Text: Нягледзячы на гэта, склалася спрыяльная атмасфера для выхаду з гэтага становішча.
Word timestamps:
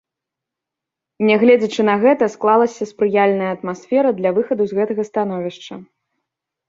Нягледзячы 1.29 1.81
на 1.89 1.95
гэта, 2.05 2.29
склалася 2.35 2.83
спрыяльная 2.93 3.51
атмасфера 3.59 4.09
для 4.23 4.31
выхаду 4.39 4.63
з 4.73 4.81
гэтага 4.81 5.01
становішча. 5.13 5.73